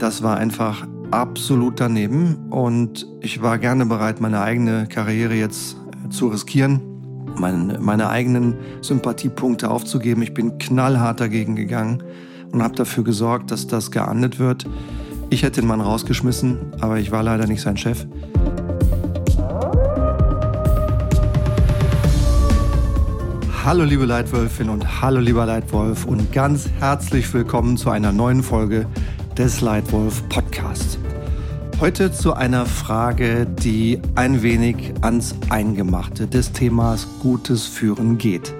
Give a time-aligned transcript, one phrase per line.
[0.00, 5.76] Das war einfach absolut daneben und ich war gerne bereit, meine eigene Karriere jetzt
[6.06, 6.80] äh, zu riskieren,
[7.38, 10.22] meine, meine eigenen Sympathiepunkte aufzugeben.
[10.22, 12.02] Ich bin knallhart dagegen gegangen
[12.50, 14.64] und habe dafür gesorgt, dass das geahndet wird.
[15.28, 18.06] Ich hätte den Mann rausgeschmissen, aber ich war leider nicht sein Chef.
[23.62, 28.86] Hallo liebe Leitwölfin und hallo lieber Leitwolf und ganz herzlich willkommen zu einer neuen Folge
[29.40, 30.98] des Leitwolf Podcasts.
[31.80, 38.52] Heute zu einer Frage, die ein wenig ans Eingemachte des Themas gutes Führen geht.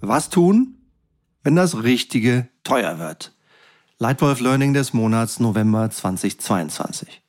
[0.00, 0.78] Was tun,
[1.44, 3.36] wenn das Richtige teuer wird?
[4.00, 7.22] Leitwolf Learning des Monats November 2022.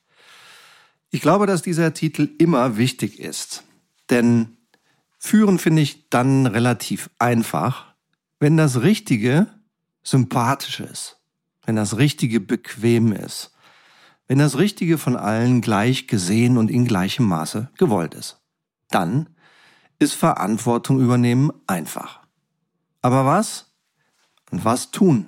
[1.12, 3.64] Ich glaube, dass dieser Titel immer wichtig ist,
[4.10, 4.58] denn
[5.20, 7.94] Führen finde ich dann relativ einfach,
[8.40, 9.46] wenn das Richtige
[10.04, 11.20] sympathisch ist,
[11.66, 13.52] wenn das Richtige bequem ist,
[14.28, 18.40] wenn das Richtige von allen gleich gesehen und in gleichem Maße gewollt ist.
[18.90, 19.30] Dann
[20.00, 22.22] ist Verantwortung übernehmen einfach.
[23.02, 23.72] Aber was?
[24.52, 25.28] Und was tun,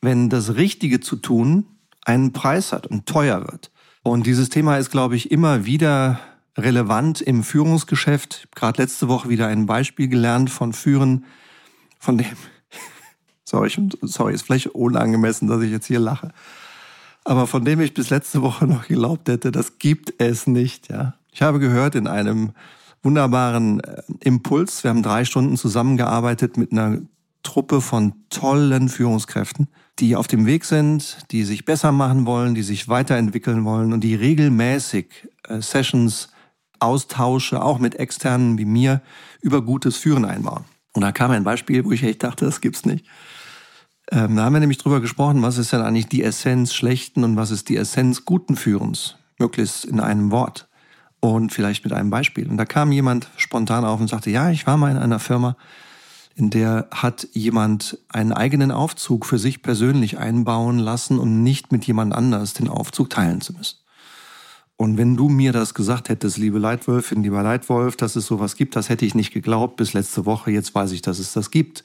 [0.00, 1.66] wenn das Richtige zu tun
[2.04, 3.70] einen Preis hat und teuer wird?
[4.02, 6.20] Und dieses Thema ist, glaube ich, immer wieder
[6.56, 8.48] relevant im Führungsgeschäft.
[8.54, 11.24] Gerade letzte Woche wieder ein Beispiel gelernt von Führen,
[11.98, 12.36] von dem
[13.48, 13.70] Sorry,
[14.02, 16.32] sorry, ist vielleicht unangemessen, dass ich jetzt hier lache.
[17.24, 21.14] Aber von dem ich bis letzte Woche noch geglaubt hätte, das gibt es nicht, ja.
[21.32, 22.52] Ich habe gehört in einem
[23.02, 27.00] wunderbaren äh, Impuls, wir haben drei Stunden zusammengearbeitet mit einer
[27.42, 29.68] Truppe von tollen Führungskräften,
[30.00, 34.00] die auf dem Weg sind, die sich besser machen wollen, die sich weiterentwickeln wollen und
[34.00, 36.30] die regelmäßig äh, Sessions,
[36.80, 39.02] Austausche, auch mit externen wie mir,
[39.40, 40.64] über gutes Führen einbauen.
[40.92, 43.04] Und da kam ein Beispiel, wo ich echt dachte, das gibt's nicht.
[44.10, 47.36] Ähm, da haben wir nämlich drüber gesprochen, was ist denn eigentlich die Essenz schlechten und
[47.36, 50.68] was ist die Essenz guten Führens, möglichst in einem Wort
[51.20, 52.48] und vielleicht mit einem Beispiel.
[52.48, 55.56] Und da kam jemand spontan auf und sagte, ja, ich war mal in einer Firma,
[56.36, 61.86] in der hat jemand einen eigenen Aufzug für sich persönlich einbauen lassen, um nicht mit
[61.86, 63.78] jemand anders den Aufzug teilen zu müssen.
[64.76, 68.76] Und wenn du mir das gesagt hättest, liebe Leitwölfin, lieber Leitwolf, dass es sowas gibt,
[68.76, 70.50] das hätte ich nicht geglaubt bis letzte Woche.
[70.50, 71.82] Jetzt weiß ich, dass es das gibt.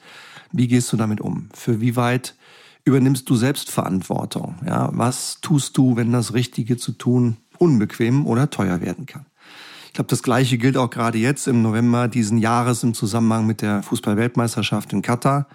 [0.52, 1.48] Wie gehst du damit um?
[1.54, 2.36] Für wie weit
[2.84, 4.56] übernimmst du Selbstverantwortung?
[4.66, 9.26] Ja, was tust du, wenn das Richtige zu tun unbequem oder teuer werden kann?
[9.86, 13.62] Ich glaube, das Gleiche gilt auch gerade jetzt im November diesen Jahres im Zusammenhang mit
[13.62, 15.48] der Fußballweltmeisterschaft in Katar.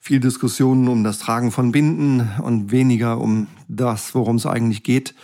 [0.00, 5.14] Viel Diskussionen um das Tragen von Binden und weniger um das, worum es eigentlich geht.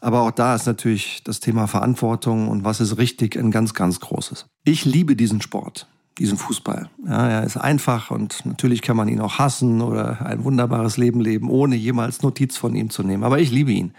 [0.00, 4.00] Aber auch da ist natürlich das Thema Verantwortung und was ist richtig ein ganz, ganz
[4.00, 4.46] großes.
[4.64, 5.86] Ich liebe diesen Sport
[6.18, 6.88] diesen Fußball.
[7.06, 11.20] Ja, er ist einfach und natürlich kann man ihn auch hassen oder ein wunderbares Leben
[11.20, 13.24] leben, ohne jemals Notiz von ihm zu nehmen.
[13.24, 13.92] Aber ich liebe ihn.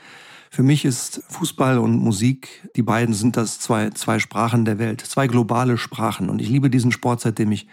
[0.49, 5.01] Für mich ist Fußball und Musik, die beiden sind das zwei, zwei Sprachen der Welt,
[5.01, 6.29] zwei globale Sprachen.
[6.29, 7.67] Und ich liebe diesen Sport, seitdem ich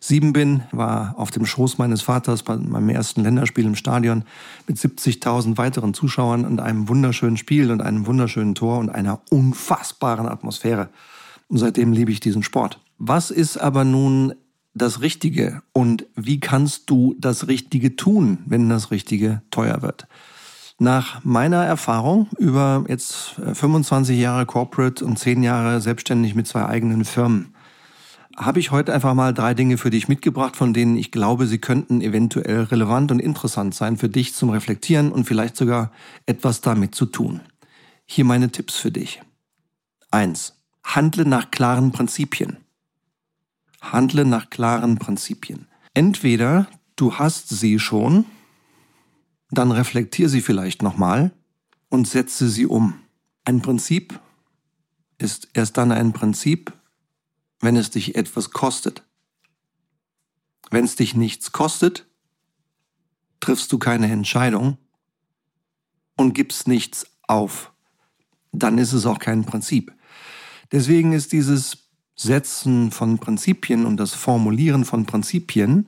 [0.00, 4.22] sieben bin, war auf dem Schoß meines Vaters bei meinem ersten Länderspiel im Stadion
[4.68, 10.28] mit 70.000 weiteren Zuschauern und einem wunderschönen Spiel und einem wunderschönen Tor und einer unfassbaren
[10.28, 10.90] Atmosphäre.
[11.48, 12.78] Und seitdem liebe ich diesen Sport.
[12.98, 14.34] Was ist aber nun
[14.74, 20.08] das Richtige und wie kannst du das Richtige tun, wenn das Richtige teuer wird?
[20.80, 27.04] Nach meiner Erfahrung über jetzt 25 Jahre Corporate und 10 Jahre selbstständig mit zwei eigenen
[27.04, 27.54] Firmen,
[28.36, 31.58] habe ich heute einfach mal drei Dinge für dich mitgebracht, von denen ich glaube, sie
[31.58, 35.90] könnten eventuell relevant und interessant sein für dich zum Reflektieren und vielleicht sogar
[36.26, 37.40] etwas damit zu tun.
[38.06, 39.20] Hier meine Tipps für dich.
[40.10, 40.54] Eins:
[40.84, 42.58] Handle nach klaren Prinzipien.
[43.80, 45.68] Handle nach klaren Prinzipien.
[45.94, 48.24] Entweder du hast sie schon,
[49.50, 51.32] dann reflektier sie vielleicht nochmal
[51.88, 53.00] und setze sie um.
[53.44, 54.20] Ein Prinzip
[55.18, 56.72] ist erst dann ein Prinzip,
[57.60, 59.04] wenn es dich etwas kostet.
[60.70, 62.06] Wenn es dich nichts kostet,
[63.40, 64.76] triffst du keine Entscheidung
[66.16, 67.72] und gibst nichts auf.
[68.52, 69.94] Dann ist es auch kein Prinzip.
[70.72, 71.87] Deswegen ist dieses
[72.20, 75.86] Setzen von Prinzipien und das Formulieren von Prinzipien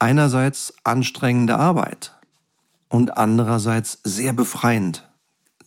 [0.00, 2.12] einerseits anstrengende Arbeit
[2.88, 5.08] und andererseits sehr befreiend,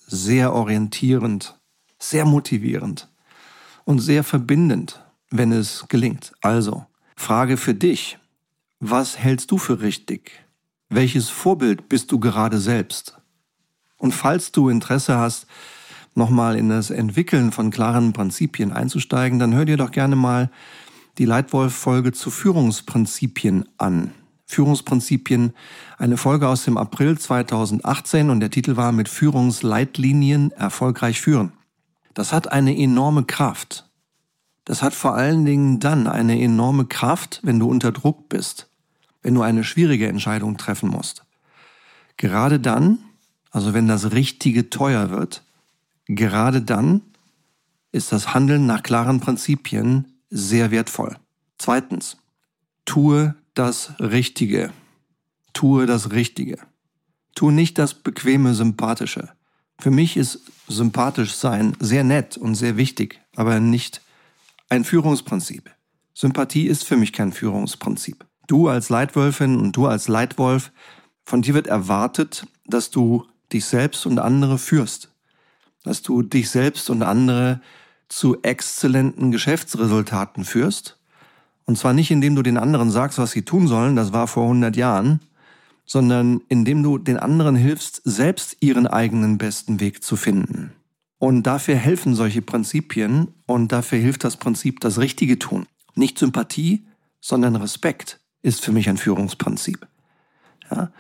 [0.06, 1.58] sehr orientierend,
[2.00, 3.08] sehr motivierend
[3.86, 6.34] und sehr verbindend, wenn es gelingt.
[6.42, 8.20] Also, Frage für dich.
[8.82, 10.46] Was hältst du für richtig?
[10.90, 13.18] Welches Vorbild bist du gerade selbst?
[13.98, 15.48] Und falls du Interesse hast,
[16.16, 20.50] nochmal in das Entwickeln von klaren Prinzipien einzusteigen, dann hör dir doch gerne mal
[21.18, 24.12] die Leitwolf-Folge zu Führungsprinzipien an.
[24.46, 25.54] Führungsprinzipien,
[25.98, 31.52] eine Folge aus dem April 2018 und der Titel war mit Führungsleitlinien erfolgreich führen.
[32.16, 33.88] Das hat eine enorme Kraft.
[34.66, 38.70] Das hat vor allen Dingen dann eine enorme Kraft, wenn du unter Druck bist,
[39.22, 41.24] wenn du eine schwierige Entscheidung treffen musst.
[42.18, 43.00] Gerade dann,
[43.52, 45.44] also wenn das Richtige teuer wird,
[46.10, 47.02] gerade dann
[47.92, 51.18] ist das Handeln nach klaren Prinzipien sehr wertvoll.
[51.58, 52.18] Zweitens,
[52.86, 54.72] tue das Richtige.
[55.54, 56.58] Tue das Richtige.
[57.36, 59.30] Tue nicht das bequeme, sympathische.
[59.80, 64.02] Für mich ist sympathisch sein sehr nett und sehr wichtig, aber nicht
[64.68, 65.70] ein Führungsprinzip.
[66.14, 68.26] Sympathie ist für mich kein Führungsprinzip.
[68.48, 70.72] Du als Leitwölfin und du als Leitwolf,
[71.24, 75.10] von dir wird erwartet, dass du dich selbst und andere führst.
[75.84, 77.62] Dass du dich selbst und andere
[78.10, 80.98] zu exzellenten Geschäftsresultaten führst.
[81.66, 84.44] Und zwar nicht, indem du den anderen sagst, was sie tun sollen, das war vor
[84.44, 85.22] 100 Jahren,
[85.86, 90.72] sondern indem du den anderen hilfst, selbst ihren eigenen besten Weg zu finden.
[91.20, 95.68] Und dafür helfen solche Prinzipien und dafür hilft das Prinzip das Richtige tun.
[95.96, 96.86] Nicht Sympathie,
[97.20, 99.86] sondern Respekt ist für mich ein Führungsprinzip.
[100.72, 100.92] Ja?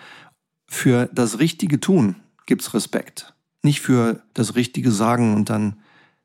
[0.67, 2.15] Für das Richtige tun
[2.45, 3.33] gibt's Respekt.
[3.61, 5.77] Nicht für das Richtige sagen und dann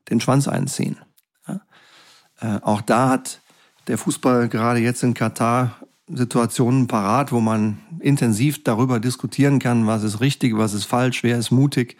[0.09, 0.97] den Schwanz einziehen.
[1.47, 1.61] Ja?
[2.39, 3.41] Äh, auch da hat
[3.87, 5.75] der Fußball gerade jetzt in Katar
[6.07, 11.37] Situationen parat, wo man intensiv darüber diskutieren kann, was ist richtig, was ist falsch, wer
[11.37, 11.97] ist mutig.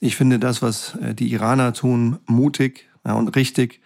[0.00, 3.80] Ich finde das, was äh, die Iraner tun, mutig ja, und richtig,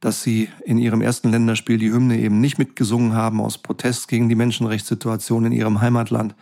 [0.00, 4.28] dass sie in ihrem ersten Länderspiel die Hymne eben nicht mitgesungen haben aus Protest gegen
[4.28, 6.34] die Menschenrechtssituation in ihrem Heimatland.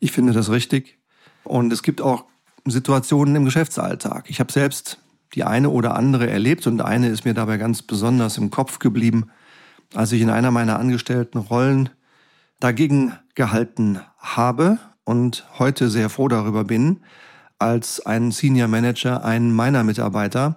[0.00, 0.98] Ich finde das richtig.
[1.44, 2.24] Und es gibt auch
[2.64, 4.30] Situationen im Geschäftsalltag.
[4.30, 4.98] Ich habe selbst
[5.34, 9.30] die eine oder andere erlebt und eine ist mir dabei ganz besonders im Kopf geblieben,
[9.94, 11.90] als ich in einer meiner angestellten Rollen
[12.60, 17.00] dagegen gehalten habe und heute sehr froh darüber bin,
[17.58, 20.56] als ein Senior Manager einen meiner Mitarbeiter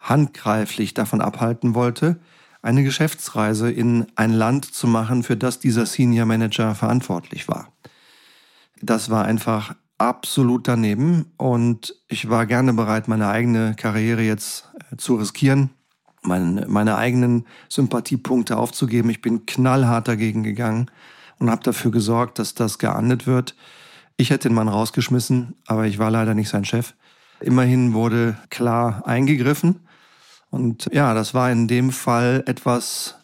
[0.00, 2.20] handgreiflich davon abhalten wollte,
[2.62, 7.72] eine Geschäftsreise in ein Land zu machen, für das dieser Senior Manager verantwortlich war.
[8.82, 14.96] Das war einfach absolut daneben und ich war gerne bereit, meine eigene Karriere jetzt äh,
[14.96, 15.70] zu riskieren,
[16.22, 19.10] meine, meine eigenen Sympathiepunkte aufzugeben.
[19.10, 20.90] Ich bin knallhart dagegen gegangen
[21.38, 23.54] und habe dafür gesorgt, dass das geahndet wird.
[24.16, 26.94] Ich hätte den Mann rausgeschmissen, aber ich war leider nicht sein Chef.
[27.40, 29.80] Immerhin wurde klar eingegriffen
[30.50, 33.16] und ja, das war in dem Fall etwas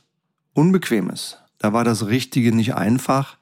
[0.55, 1.39] Unbequemes.
[1.59, 3.37] Da war das Richtige nicht einfach.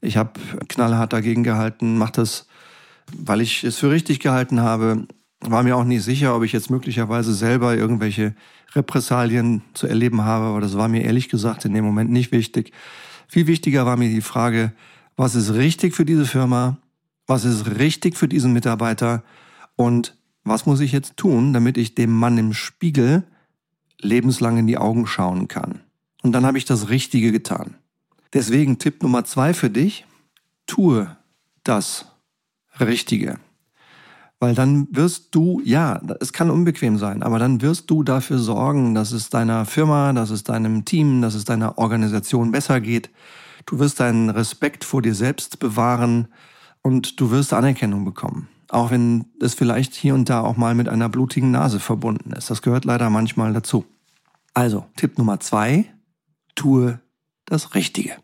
[0.00, 2.46] Ich habe knallhart dagegen gehalten, mache das
[3.16, 5.06] weil ich es für richtig gehalten habe,
[5.40, 8.34] war mir auch nicht sicher, ob ich jetzt möglicherweise selber irgendwelche
[8.74, 12.72] Repressalien zu erleben habe, aber das war mir ehrlich gesagt in dem Moment nicht wichtig.
[13.28, 14.72] Viel wichtiger war mir die Frage,
[15.16, 16.78] was ist richtig für diese Firma,
[17.26, 19.22] was ist richtig für diesen Mitarbeiter
[19.76, 23.24] und was muss ich jetzt tun, damit ich dem Mann im Spiegel
[24.00, 25.80] lebenslang in die Augen schauen kann.
[26.22, 27.76] Und dann habe ich das Richtige getan.
[28.32, 30.06] Deswegen Tipp Nummer zwei für dich,
[30.66, 31.16] tue
[31.64, 32.06] das,
[32.80, 33.38] Richtige.
[34.40, 38.94] Weil dann wirst du, ja, es kann unbequem sein, aber dann wirst du dafür sorgen,
[38.94, 43.10] dass es deiner Firma, dass es deinem Team, dass es deiner Organisation besser geht.
[43.66, 46.28] Du wirst deinen Respekt vor dir selbst bewahren
[46.82, 48.48] und du wirst Anerkennung bekommen.
[48.70, 52.48] Auch wenn es vielleicht hier und da auch mal mit einer blutigen Nase verbunden ist.
[52.48, 53.84] Das gehört leider manchmal dazu.
[54.54, 55.86] Also, Tipp Nummer zwei,
[56.54, 57.00] tue
[57.44, 58.16] das Richtige.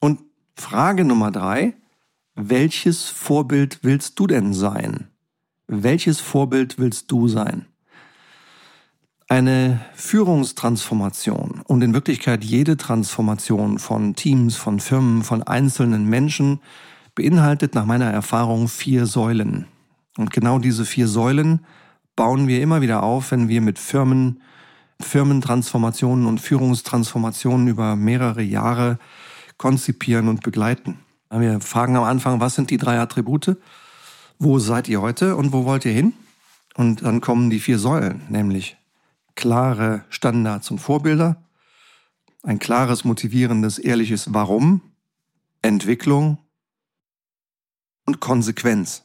[0.00, 0.20] Und
[0.56, 1.74] Frage Nummer drei,
[2.34, 5.08] welches Vorbild willst du denn sein?
[5.66, 7.66] Welches Vorbild willst du sein?
[9.28, 16.60] Eine Führungstransformation und in Wirklichkeit jede Transformation von Teams, von Firmen, von einzelnen Menschen
[17.14, 19.66] beinhaltet nach meiner Erfahrung vier Säulen.
[20.18, 21.64] Und genau diese vier Säulen
[22.16, 24.42] bauen wir immer wieder auf, wenn wir mit Firmen,
[25.00, 28.98] Firmentransformationen und Führungstransformationen über mehrere Jahre
[29.56, 30.98] konzipieren und begleiten.
[31.40, 33.56] Wir fragen am Anfang, was sind die drei Attribute?
[34.38, 36.12] Wo seid ihr heute und wo wollt ihr hin?
[36.74, 38.76] Und dann kommen die vier Säulen, nämlich
[39.34, 41.42] klare Standards und Vorbilder,
[42.42, 44.82] ein klares, motivierendes, ehrliches Warum,
[45.62, 46.36] Entwicklung
[48.04, 49.04] und Konsequenz,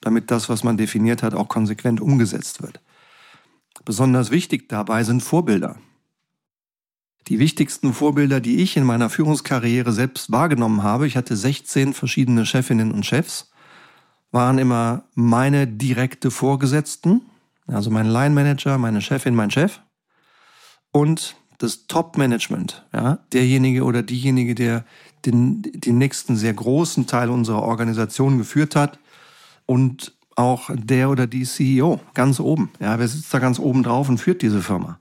[0.00, 2.80] damit das, was man definiert hat, auch konsequent umgesetzt wird.
[3.84, 5.76] Besonders wichtig dabei sind Vorbilder.
[7.28, 12.44] Die wichtigsten Vorbilder, die ich in meiner Führungskarriere selbst wahrgenommen habe, ich hatte 16 verschiedene
[12.46, 13.50] Chefinnen und Chefs,
[14.32, 17.22] waren immer meine direkte Vorgesetzten,
[17.66, 19.80] also mein Line Manager, meine Chefin, mein Chef
[20.90, 24.84] und das Top-Management, ja, derjenige oder diejenige, der
[25.24, 28.98] den, den nächsten sehr großen Teil unserer Organisation geführt hat
[29.66, 32.70] und auch der oder die CEO ganz oben.
[32.80, 34.98] Ja, wer sitzt da ganz oben drauf und führt diese Firma?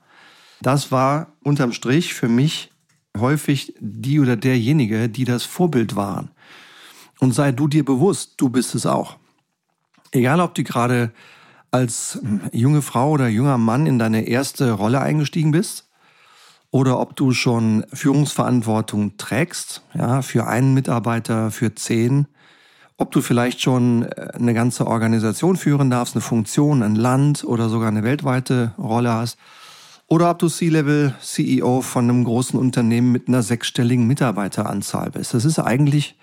[0.61, 2.71] Das war unterm Strich für mich
[3.17, 6.31] häufig die oder derjenige, die das Vorbild waren.
[7.19, 9.17] Und sei du dir bewusst, du bist es auch.
[10.11, 11.11] Egal, ob du gerade
[11.71, 12.19] als
[12.51, 15.89] junge Frau oder junger Mann in deine erste Rolle eingestiegen bist
[16.69, 22.27] oder ob du schon Führungsverantwortung trägst, ja, für einen Mitarbeiter, für zehn,
[22.97, 27.69] ob du vielleicht schon äh, eine ganze Organisation führen darfst, eine Funktion, ein Land oder
[27.69, 29.37] sogar eine weltweite Rolle hast,
[30.11, 35.33] oder ob du C-Level CEO von einem großen Unternehmen mit einer sechsstelligen Mitarbeiteranzahl bist.
[35.33, 36.17] Das ist eigentlich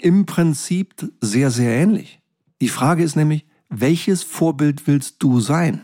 [0.00, 2.18] im Prinzip sehr, sehr ähnlich.
[2.60, 5.82] Die Frage ist nämlich, welches Vorbild willst du sein?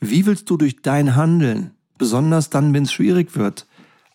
[0.00, 3.66] Wie willst du durch dein Handeln, besonders dann, wenn es schwierig wird,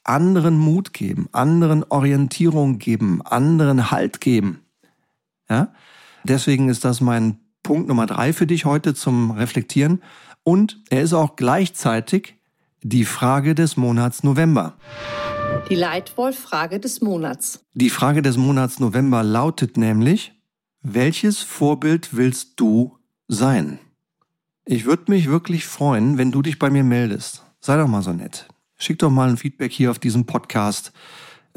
[0.03, 4.61] anderen Mut geben, anderen Orientierung geben, anderen Halt geben?
[5.47, 5.71] Ja?
[6.23, 10.01] Deswegen ist das mein Punkt Nummer drei für dich heute zum Reflektieren.
[10.49, 12.33] Und er ist auch gleichzeitig
[12.81, 14.73] die Frage des Monats November.
[15.69, 17.63] Die Leitwolf-Frage des Monats.
[17.75, 20.33] Die Frage des Monats November lautet nämlich,
[20.81, 23.77] welches Vorbild willst du sein?
[24.65, 27.43] Ich würde mich wirklich freuen, wenn du dich bei mir meldest.
[27.59, 28.47] Sei doch mal so nett.
[28.75, 30.93] Schick doch mal ein Feedback hier auf diesem Podcast.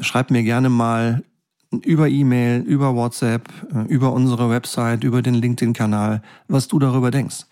[0.01, 1.23] Schreib mir gerne mal
[1.71, 7.45] über E-Mail, über WhatsApp, äh, über unsere Website, über den LinkedIn-Kanal, was du darüber denkst.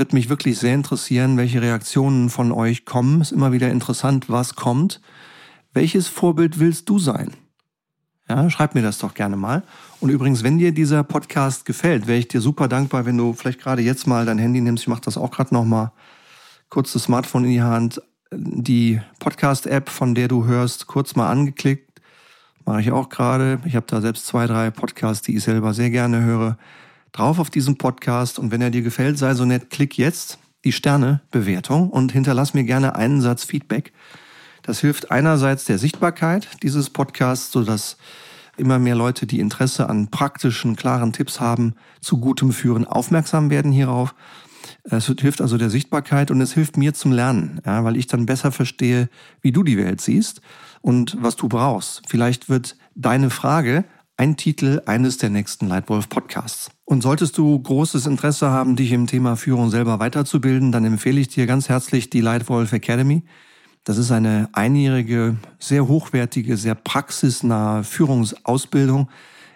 [0.00, 3.20] Wird mich wirklich sehr interessieren, welche Reaktionen von euch kommen.
[3.20, 5.02] Ist immer wieder interessant, was kommt.
[5.74, 7.32] Welches Vorbild willst du sein?
[8.26, 9.62] Ja, schreib mir das doch gerne mal.
[10.00, 13.60] Und übrigens, wenn dir dieser Podcast gefällt, wäre ich dir super dankbar, wenn du vielleicht
[13.60, 14.84] gerade jetzt mal dein Handy nimmst.
[14.84, 15.92] Ich mache das auch gerade nochmal.
[16.70, 18.00] Kurz das Smartphone in die Hand,
[18.32, 22.00] die Podcast-App, von der du hörst, kurz mal angeklickt
[22.64, 23.60] Mache ich auch gerade.
[23.66, 26.56] Ich habe da selbst zwei, drei Podcasts, die ich selber sehr gerne höre.
[27.12, 30.72] Drauf auf diesen Podcast und wenn er dir gefällt, sei so nett, klick jetzt die
[30.72, 33.92] Sterne-Bewertung und hinterlass mir gerne einen Satz Feedback.
[34.62, 37.96] Das hilft einerseits der Sichtbarkeit dieses Podcasts, sodass
[38.56, 43.72] immer mehr Leute, die Interesse an praktischen, klaren Tipps haben, zu gutem Führen aufmerksam werden
[43.72, 44.14] hierauf.
[44.84, 48.26] Es hilft also der Sichtbarkeit und es hilft mir zum Lernen, ja, weil ich dann
[48.26, 49.08] besser verstehe,
[49.40, 50.42] wie du die Welt siehst
[50.82, 52.02] und was du brauchst.
[52.06, 53.84] Vielleicht wird deine Frage
[54.20, 56.70] ein Titel eines der nächsten Leitwolf Podcasts.
[56.84, 61.28] Und solltest du großes Interesse haben, dich im Thema Führung selber weiterzubilden, dann empfehle ich
[61.28, 63.22] dir ganz herzlich die Leitwolf Academy.
[63.82, 69.08] Das ist eine einjährige, sehr hochwertige, sehr praxisnahe Führungsausbildung,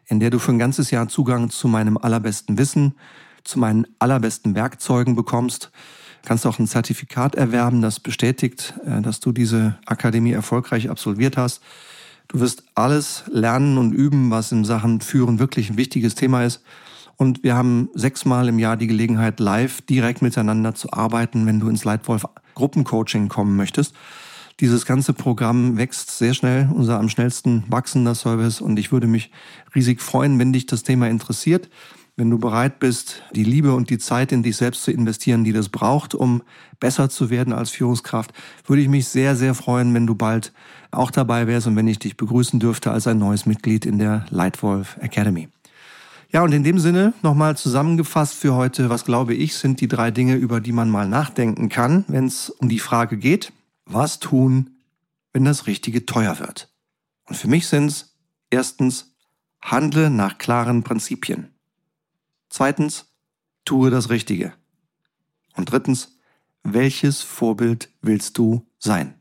[0.07, 2.95] in der du für ein ganzes Jahr Zugang zu meinem allerbesten Wissen,
[3.45, 5.73] zu meinen allerbesten Werkzeugen bekommst
[6.25, 11.63] kannst auch ein Zertifikat erwerben, das bestätigt, äh, dass du diese Akademie erfolgreich absolviert hast.
[12.35, 16.65] Du wirst alles lernen und üben, was in Sachen Führen wirklich ein wichtiges Thema ist.
[17.17, 21.69] Und wir haben sechsmal im Jahr die Gelegenheit, live direkt miteinander zu arbeiten, wenn du
[21.69, 22.27] ins Leitwolf
[22.57, 23.95] Gruppencoaching kommen möchtest.
[24.59, 28.61] Dieses ganze Programm wächst sehr schnell, unser am schnellsten wachsender Service.
[28.61, 29.31] Und ich würde mich
[29.73, 31.69] riesig freuen, wenn dich das Thema interessiert
[32.17, 35.53] wenn du bereit bist, die Liebe und die Zeit in dich selbst zu investieren, die
[35.53, 36.43] das braucht, um
[36.79, 38.33] besser zu werden als Führungskraft,
[38.67, 40.53] würde ich mich sehr, sehr freuen, wenn du bald
[40.93, 44.27] auch dabei wärst und wenn ich dich begrüßen dürfte als ein neues Mitglied in der
[44.31, 45.49] Lightwolf Academy.
[46.31, 50.11] Ja, und in dem Sinne nochmal zusammengefasst für heute, was glaube ich, sind die drei
[50.11, 53.53] Dinge, über die man mal nachdenken kann, wenn es um die Frage geht,
[53.87, 54.71] was tun,
[55.33, 56.69] wenn das Richtige teuer wird.
[57.29, 58.17] Und für mich sind es
[58.51, 59.15] erstens,
[59.61, 61.54] handle nach klaren Prinzipien.
[62.57, 63.07] Zweitens,
[63.65, 64.53] tue das Richtige.
[65.57, 66.21] Und drittens,
[66.63, 69.15] welches Vorbild willst du sein?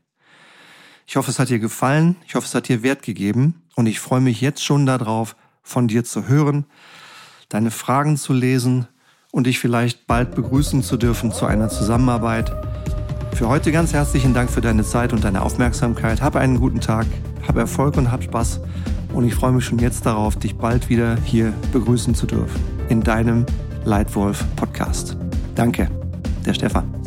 [1.04, 3.98] Ich hoffe, es hat dir gefallen, ich hoffe, es hat dir Wert gegeben und ich
[3.98, 6.66] freue mich jetzt schon darauf, von dir zu hören,
[7.48, 8.86] deine Fragen zu lesen
[9.32, 12.52] und dich vielleicht bald begrüßen zu dürfen zu einer Zusammenarbeit.
[13.34, 16.22] Für heute ganz herzlichen Dank für deine Zeit und deine Aufmerksamkeit.
[16.22, 17.08] Hab einen guten Tag,
[17.48, 18.60] hab Erfolg und hab Spaß
[19.12, 23.02] und ich freue mich schon jetzt darauf, dich bald wieder hier begrüßen zu dürfen in
[23.02, 23.44] deinem
[23.84, 25.16] Leitwolf Podcast.
[25.54, 25.88] Danke,
[26.46, 27.03] der Stefan.